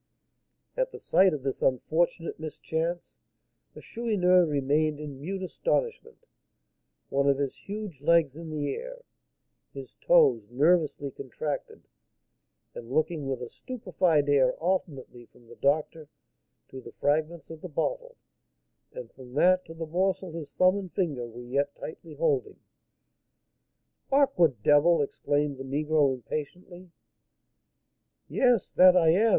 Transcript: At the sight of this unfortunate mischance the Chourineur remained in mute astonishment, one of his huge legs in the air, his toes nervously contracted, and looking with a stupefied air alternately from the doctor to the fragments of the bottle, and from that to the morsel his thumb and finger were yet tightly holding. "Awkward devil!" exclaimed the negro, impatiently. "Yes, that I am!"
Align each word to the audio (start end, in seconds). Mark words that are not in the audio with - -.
At 0.75 0.91
the 0.91 0.97
sight 0.97 1.31
of 1.31 1.43
this 1.43 1.61
unfortunate 1.61 2.39
mischance 2.39 3.19
the 3.75 3.81
Chourineur 3.81 4.47
remained 4.47 4.99
in 4.99 5.21
mute 5.21 5.43
astonishment, 5.43 6.25
one 7.09 7.29
of 7.29 7.37
his 7.37 7.55
huge 7.55 8.01
legs 8.01 8.35
in 8.35 8.49
the 8.49 8.73
air, 8.73 9.03
his 9.71 9.93
toes 10.03 10.49
nervously 10.49 11.11
contracted, 11.11 11.83
and 12.73 12.89
looking 12.91 13.27
with 13.27 13.43
a 13.43 13.47
stupefied 13.47 14.27
air 14.27 14.53
alternately 14.53 15.27
from 15.27 15.45
the 15.45 15.55
doctor 15.55 16.09
to 16.69 16.81
the 16.81 16.93
fragments 16.93 17.51
of 17.51 17.61
the 17.61 17.69
bottle, 17.69 18.17
and 18.93 19.11
from 19.11 19.35
that 19.35 19.65
to 19.65 19.75
the 19.75 19.85
morsel 19.85 20.31
his 20.31 20.51
thumb 20.51 20.77
and 20.79 20.91
finger 20.93 21.27
were 21.27 21.43
yet 21.45 21.75
tightly 21.75 22.15
holding. 22.15 22.59
"Awkward 24.11 24.63
devil!" 24.63 25.03
exclaimed 25.03 25.59
the 25.59 25.63
negro, 25.63 26.11
impatiently. 26.11 26.89
"Yes, 28.27 28.71
that 28.71 28.97
I 28.97 29.09
am!" 29.11 29.29